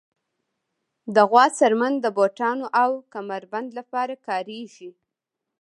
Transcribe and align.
د 1.15 1.17
غوا 1.29 1.45
څرمن 1.57 1.93
د 2.01 2.05
بوټانو 2.17 2.65
او 2.81 2.91
کمر 3.13 3.43
بند 3.51 3.69
لپاره 3.79 4.13
کارېږي. 4.27 4.89